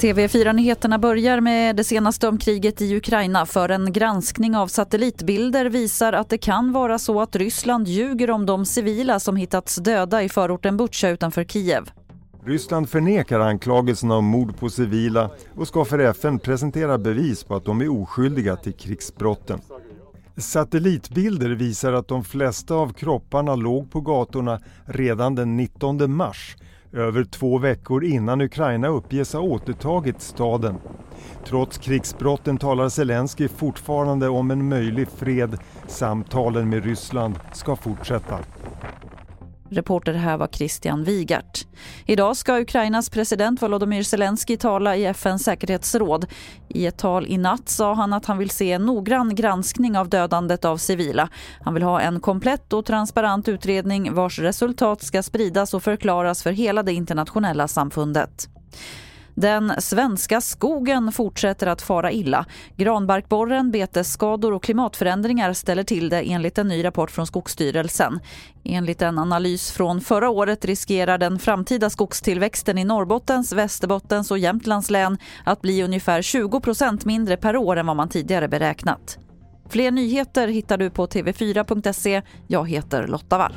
TV4-nyheterna 0.00 0.98
börjar 0.98 1.40
med 1.40 1.76
det 1.76 1.84
senaste 1.84 2.28
om 2.28 2.38
kriget 2.38 2.82
i 2.82 2.96
Ukraina 2.96 3.46
för 3.46 3.68
en 3.68 3.92
granskning 3.92 4.56
av 4.56 4.66
satellitbilder 4.66 5.66
visar 5.66 6.12
att 6.12 6.28
det 6.28 6.38
kan 6.38 6.72
vara 6.72 6.98
så 6.98 7.20
att 7.20 7.36
Ryssland 7.36 7.88
ljuger 7.88 8.30
om 8.30 8.46
de 8.46 8.64
civila 8.64 9.20
som 9.20 9.36
hittats 9.36 9.76
döda 9.76 10.22
i 10.22 10.28
förorten 10.28 10.76
Butja 10.76 11.10
utanför 11.10 11.44
Kiev. 11.44 11.90
Ryssland 12.44 12.88
förnekar 12.88 13.40
anklagelserna 13.40 14.16
om 14.16 14.24
mord 14.24 14.56
på 14.58 14.70
civila 14.70 15.30
och 15.54 15.68
ska 15.68 15.84
för 15.84 15.98
FN 15.98 16.38
presentera 16.38 16.98
bevis 16.98 17.44
på 17.44 17.54
att 17.54 17.64
de 17.64 17.80
är 17.80 18.02
oskyldiga 18.02 18.56
till 18.56 18.72
krigsbrotten. 18.72 19.60
Satellitbilder 20.38 21.50
visar 21.50 21.92
att 21.92 22.08
de 22.08 22.24
flesta 22.24 22.74
av 22.74 22.92
kropparna 22.92 23.54
låg 23.54 23.90
på 23.90 24.00
gatorna 24.00 24.60
redan 24.84 25.34
den 25.34 25.56
19 25.56 26.14
mars 26.14 26.56
över 26.92 27.24
två 27.24 27.58
veckor 27.58 28.04
innan 28.04 28.40
Ukraina 28.40 28.88
uppges 28.88 29.32
ha 29.32 29.40
återtagit 29.40 30.22
staden. 30.22 30.74
Trots 31.44 31.78
krigsbrotten 31.78 32.58
talar 32.58 32.88
Zelensky 32.88 33.48
fortfarande 33.48 34.28
om 34.28 34.50
en 34.50 34.68
möjlig 34.68 35.08
fred. 35.08 35.58
Samtalen 35.86 36.68
med 36.68 36.84
Ryssland 36.84 37.34
ska 37.52 37.76
fortsätta. 37.76 38.38
Reporter 39.70 40.12
här 40.12 40.36
var 40.36 40.46
Christian 40.46 41.04
Wigart. 41.04 41.66
Idag 42.06 42.36
ska 42.36 42.60
Ukrainas 42.60 43.10
president 43.10 43.62
Volodymyr 43.62 44.02
Zelensky 44.02 44.56
tala 44.56 44.96
i 44.96 45.04
FNs 45.04 45.44
säkerhetsråd. 45.44 46.26
I 46.68 46.86
ett 46.86 46.98
tal 46.98 47.26
i 47.26 47.38
natt 47.38 47.68
sa 47.68 47.94
han 47.94 48.12
att 48.12 48.26
han 48.26 48.38
vill 48.38 48.50
se 48.50 48.72
en 48.72 48.86
noggrann 48.86 49.34
granskning 49.34 49.98
av 49.98 50.08
dödandet 50.08 50.64
av 50.64 50.76
civila. 50.76 51.28
Han 51.60 51.74
vill 51.74 51.82
ha 51.82 52.00
en 52.00 52.20
komplett 52.20 52.72
och 52.72 52.86
transparent 52.86 53.48
utredning 53.48 54.14
vars 54.14 54.38
resultat 54.38 55.02
ska 55.02 55.22
spridas 55.22 55.74
och 55.74 55.82
förklaras 55.82 56.42
för 56.42 56.50
hela 56.52 56.82
det 56.82 56.92
internationella 56.92 57.68
samfundet. 57.68 58.48
Den 59.40 59.72
svenska 59.78 60.40
skogen 60.40 61.12
fortsätter 61.12 61.66
att 61.66 61.82
fara 61.82 62.12
illa. 62.12 62.46
Granbarkborren, 62.76 63.70
betesskador 63.70 64.52
och 64.52 64.62
klimatförändringar 64.62 65.52
ställer 65.52 65.82
till 65.82 66.08
det 66.08 66.20
enligt 66.20 66.58
en 66.58 66.68
ny 66.68 66.84
rapport 66.84 67.10
från 67.10 67.26
Skogsstyrelsen. 67.26 68.20
Enligt 68.64 69.02
en 69.02 69.18
analys 69.18 69.70
från 69.70 70.00
förra 70.00 70.30
året 70.30 70.64
riskerar 70.64 71.18
den 71.18 71.38
framtida 71.38 71.90
skogstillväxten 71.90 72.78
i 72.78 72.84
Norrbottens, 72.84 73.52
Västerbottens 73.52 74.30
och 74.30 74.38
Jämtlands 74.38 74.90
län 74.90 75.18
att 75.44 75.62
bli 75.62 75.82
ungefär 75.82 76.22
20% 76.22 77.06
mindre 77.06 77.36
per 77.36 77.56
år 77.56 77.76
än 77.76 77.86
vad 77.86 77.96
man 77.96 78.08
tidigare 78.08 78.48
beräknat. 78.48 79.18
Fler 79.68 79.90
nyheter 79.90 80.48
hittar 80.48 80.78
du 80.78 80.90
på 80.90 81.06
tv4.se. 81.06 82.22
Jag 82.46 82.70
heter 82.70 83.06
Lotta 83.06 83.38
Wall. 83.38 83.54